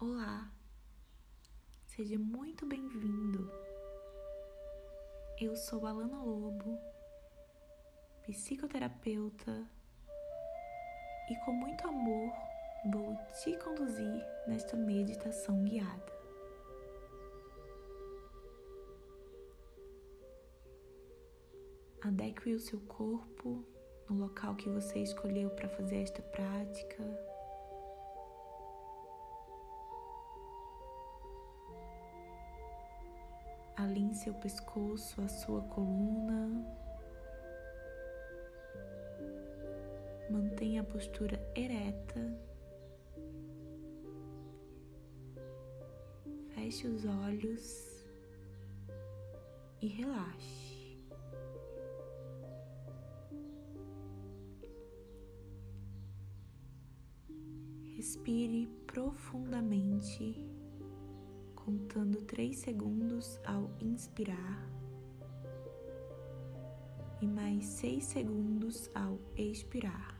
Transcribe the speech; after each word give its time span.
Olá, 0.00 0.48
seja 1.84 2.16
muito 2.16 2.64
bem-vindo. 2.64 3.50
Eu 5.40 5.56
sou 5.56 5.84
Alana 5.84 6.22
Lobo, 6.22 6.78
psicoterapeuta, 8.22 9.68
e 11.28 11.36
com 11.44 11.50
muito 11.50 11.84
amor 11.88 12.32
vou 12.92 13.16
te 13.42 13.56
conduzir 13.58 14.24
nesta 14.46 14.76
meditação 14.76 15.64
guiada. 15.64 16.12
Adeque 22.02 22.54
o 22.54 22.60
seu 22.60 22.78
corpo 22.82 23.64
no 24.08 24.16
local 24.16 24.54
que 24.54 24.68
você 24.68 25.00
escolheu 25.00 25.50
para 25.50 25.68
fazer 25.68 26.02
esta 26.02 26.22
prática. 26.22 27.02
Alinhe 33.78 34.12
seu 34.12 34.34
pescoço, 34.34 35.22
a 35.22 35.28
sua 35.28 35.62
coluna. 35.62 36.66
Mantenha 40.28 40.80
a 40.80 40.84
postura 40.84 41.40
ereta. 41.54 42.36
Feche 46.48 46.88
os 46.88 47.04
olhos 47.04 48.04
e 49.80 49.86
relaxe. 49.86 50.98
Respire 57.94 58.66
profundamente, 58.88 60.34
contando 61.68 62.22
três 62.22 62.60
segundos 62.60 63.38
ao 63.44 63.70
inspirar 63.78 64.66
e 67.20 67.26
mais 67.26 67.62
seis 67.66 68.04
segundos 68.04 68.90
ao 68.94 69.18
expirar. 69.36 70.18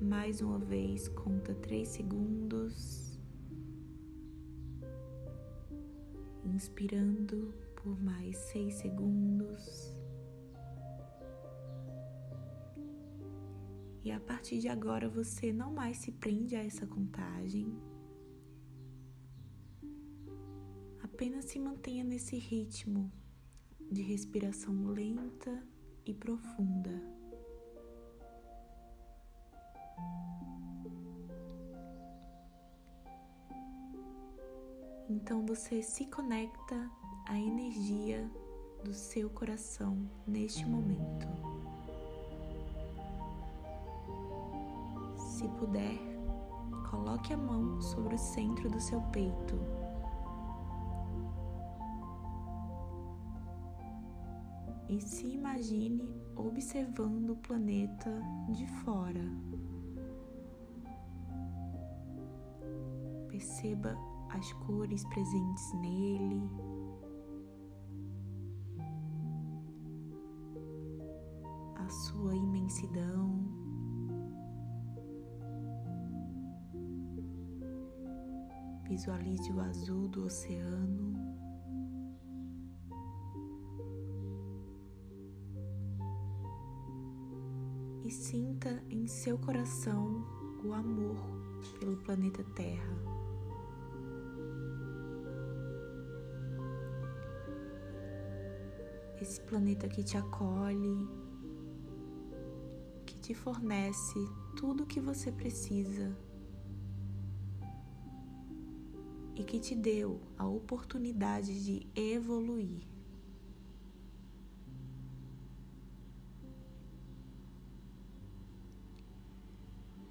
Mais 0.00 0.40
uma 0.40 0.58
vez, 0.58 1.06
conta 1.08 1.54
três 1.56 1.88
segundos, 1.88 3.20
inspirando 6.46 7.52
por 7.76 8.02
mais 8.02 8.38
seis 8.38 8.72
segundos. 8.76 10.03
E 14.04 14.12
a 14.12 14.20
partir 14.20 14.58
de 14.58 14.68
agora 14.68 15.08
você 15.08 15.50
não 15.50 15.72
mais 15.72 15.96
se 15.96 16.12
prende 16.12 16.54
a 16.54 16.62
essa 16.62 16.86
contagem. 16.86 17.74
Apenas 21.02 21.46
se 21.46 21.58
mantenha 21.58 22.04
nesse 22.04 22.36
ritmo 22.36 23.10
de 23.90 24.02
respiração 24.02 24.88
lenta 24.88 25.66
e 26.04 26.12
profunda. 26.12 26.92
Então 35.08 35.46
você 35.46 35.82
se 35.82 36.04
conecta 36.06 36.90
à 37.26 37.38
energia 37.38 38.30
do 38.84 38.92
seu 38.92 39.30
coração 39.30 40.10
neste 40.26 40.66
momento. 40.66 41.53
Se 45.34 45.48
puder, 45.48 45.98
coloque 46.88 47.32
a 47.32 47.36
mão 47.36 47.82
sobre 47.82 48.14
o 48.14 48.18
centro 48.18 48.70
do 48.70 48.80
seu 48.80 49.00
peito. 49.10 49.56
E 54.88 55.00
se 55.00 55.26
imagine 55.26 56.08
observando 56.36 57.30
o 57.30 57.36
planeta 57.36 58.12
de 58.50 58.64
fora. 58.84 59.28
Perceba 63.26 63.98
as 64.30 64.52
cores 64.52 65.04
presentes 65.06 65.74
nele. 65.80 66.48
A 71.74 71.88
sua 71.88 72.36
imensidão. 72.36 73.23
Visualize 78.94 79.50
o 79.50 79.60
azul 79.60 80.06
do 80.06 80.24
oceano. 80.24 81.36
E 88.04 88.08
sinta 88.12 88.84
em 88.88 89.08
seu 89.08 89.36
coração 89.36 90.24
o 90.64 90.72
amor 90.72 91.16
pelo 91.80 91.96
planeta 92.04 92.44
Terra. 92.54 92.94
Esse 99.20 99.40
planeta 99.40 99.88
que 99.88 100.04
te 100.04 100.16
acolhe, 100.16 101.08
que 103.04 103.18
te 103.18 103.34
fornece 103.34 104.20
tudo 104.54 104.84
o 104.84 104.86
que 104.86 105.00
você 105.00 105.32
precisa 105.32 106.16
e 109.36 109.42
que 109.42 109.58
te 109.58 109.74
deu 109.74 110.20
a 110.38 110.46
oportunidade 110.46 111.64
de 111.64 111.86
evoluir. 111.94 112.86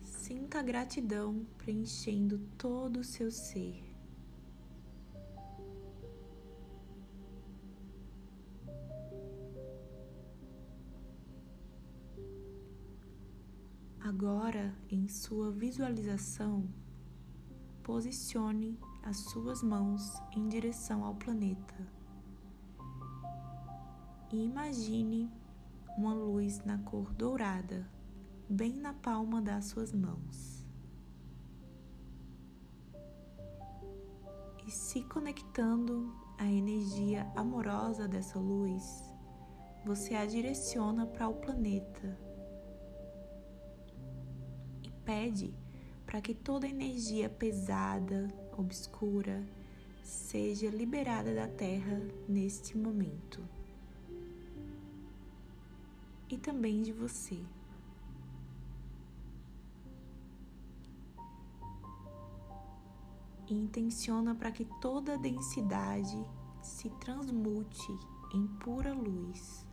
Sinta 0.02 0.60
a 0.60 0.64
gratidão 0.64 1.46
preenchendo 1.58 2.40
todo 2.58 3.02
o 3.02 3.04
seu 3.04 3.32
ser. 3.32 3.94
Agora, 14.00 14.76
em 14.90 15.08
sua 15.08 15.50
visualização, 15.50 16.68
posicione 17.82 18.78
as 19.04 19.18
suas 19.18 19.62
mãos 19.62 20.22
em 20.36 20.48
direção 20.48 21.04
ao 21.04 21.16
planeta 21.16 21.76
e 24.32 24.46
imagine 24.46 25.32
uma 25.96 26.14
luz 26.14 26.64
na 26.66 26.80
cor 26.80 27.14
dourada 27.14 27.88
bem 28.50 28.74
na 28.74 28.94
palma 28.94 29.42
das 29.42 29.66
suas 29.66 29.94
mãos. 29.94 30.66
E 34.66 34.72
se 34.72 35.04
conectando 35.04 36.12
à 36.38 36.46
energia 36.46 37.32
amorosa 37.36 38.08
dessa 38.08 38.40
luz, 38.40 39.04
você 39.86 40.16
a 40.16 40.26
direciona 40.26 41.06
para 41.06 41.28
o 41.28 41.36
planeta 41.36 42.18
e 44.82 44.90
pede 45.04 45.54
para 46.06 46.22
que 46.22 46.34
toda 46.34 46.68
energia 46.68 47.30
pesada, 47.30 48.28
obscura, 48.58 49.44
seja 50.02 50.70
liberada 50.70 51.34
da 51.34 51.48
Terra 51.48 52.02
neste 52.28 52.78
momento. 52.78 53.48
E 56.30 56.38
também 56.38 56.82
de 56.82 56.92
você. 56.92 57.40
E 63.48 63.54
intenciona 63.54 64.34
para 64.34 64.52
que 64.52 64.66
toda 64.82 65.18
densidade 65.18 66.18
se 66.62 66.90
transmute 66.92 67.92
em 68.34 68.48
pura 68.48 68.94
luz. 68.94 69.66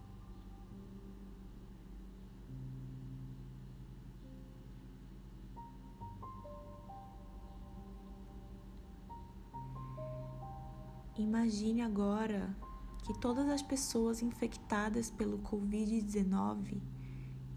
Imagine 11.20 11.82
agora 11.82 12.56
que 13.04 13.12
todas 13.12 13.46
as 13.50 13.60
pessoas 13.60 14.22
infectadas 14.22 15.10
pelo 15.10 15.38
Covid-19 15.40 16.80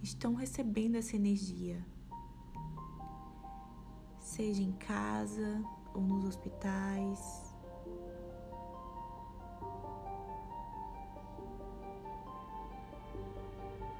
estão 0.01 0.33
recebendo 0.33 0.95
essa 0.95 1.15
energia, 1.15 1.81
seja 4.19 4.61
em 4.61 4.73
casa 4.73 5.63
ou 5.93 6.01
nos 6.01 6.25
hospitais. 6.25 7.41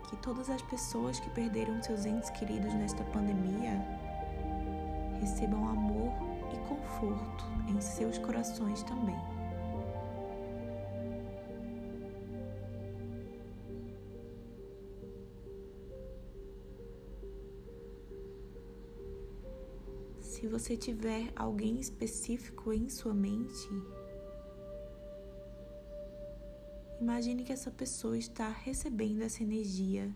que 0.09 0.18
todas 0.18 0.48
as 0.48 0.62
pessoas 0.62 1.19
que 1.19 1.27
perderam 1.31 1.81
seus 1.81 2.06
entes 2.06 2.30
queridos 2.30 2.71
nesta 2.75 3.04
pandemia 3.06 3.81
recebam 5.19 5.68
amor 5.68 6.13
e 6.54 6.57
conforto 6.68 7.45
em 7.68 7.81
seus 7.81 8.19
corações 8.19 8.83
também. 8.83 9.43
Se 20.44 20.50
você 20.50 20.75
tiver 20.75 21.31
alguém 21.38 21.80
específico 21.80 22.74
em 22.74 22.90
sua 22.90 23.13
mente, 23.13 23.69
imagine 27.00 27.45
que 27.45 27.54
essa 27.54 27.72
pessoa 27.72 28.18
está 28.18 28.50
recebendo 28.50 29.22
essa 29.22 29.42
energia 29.42 30.13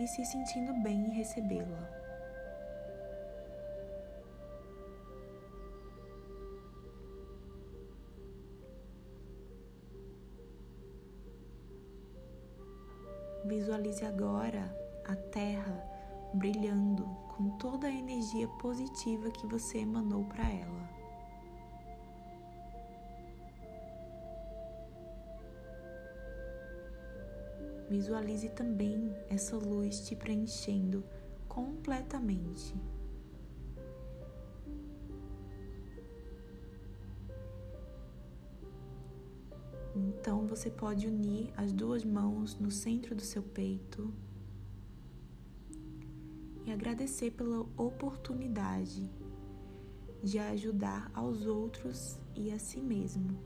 e 0.00 0.06
se 0.06 0.24
sentindo 0.24 0.72
bem 0.82 1.04
em 1.04 1.10
recebê-la. 1.10 1.90
Visualize 13.44 14.02
agora 14.02 14.74
a 15.04 15.14
Terra 15.14 15.84
brilhando 16.32 17.29
com 17.40 17.48
toda 17.56 17.86
a 17.86 17.90
energia 17.90 18.46
positiva 18.46 19.30
que 19.30 19.46
você 19.46 19.78
emanou 19.78 20.26
para 20.26 20.46
ela. 20.46 20.90
Visualize 27.88 28.50
também 28.50 29.16
essa 29.30 29.56
luz 29.56 30.06
te 30.06 30.14
preenchendo 30.14 31.02
completamente. 31.48 32.74
Então 39.96 40.46
você 40.46 40.70
pode 40.70 41.06
unir 41.06 41.50
as 41.56 41.72
duas 41.72 42.04
mãos 42.04 42.58
no 42.58 42.70
centro 42.70 43.14
do 43.14 43.22
seu 43.22 43.42
peito 43.42 44.12
e 46.64 46.72
agradecer 46.72 47.30
pela 47.30 47.60
oportunidade 47.76 49.10
de 50.22 50.38
ajudar 50.38 51.10
aos 51.14 51.46
outros 51.46 52.18
e 52.34 52.52
a 52.52 52.58
si 52.58 52.80
mesmo. 52.80 53.38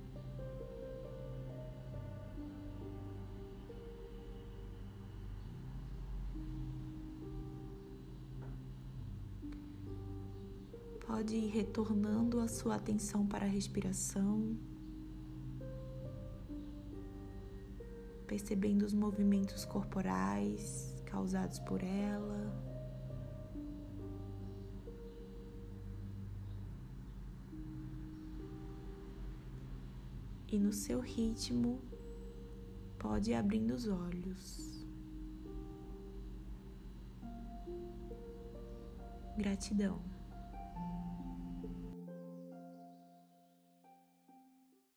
Pode 11.07 11.37
ir 11.37 11.49
retornando 11.49 12.41
a 12.41 12.49
sua 12.49 12.75
atenção 12.75 13.25
para 13.25 13.45
a 13.45 13.49
respiração, 13.49 14.59
percebendo 18.27 18.85
os 18.85 18.93
movimentos 18.93 19.65
corporais 19.65 21.01
causados 21.07 21.61
por 21.61 21.85
ela. 21.85 22.74
E 30.55 30.59
no 30.59 30.73
seu 30.73 31.01
ritmo 31.01 31.83
pode 32.97 33.33
ir 33.33 33.35
abrindo 33.35 33.75
os 33.75 33.89
olhos. 33.89 34.87
Gratidão. 39.37 40.14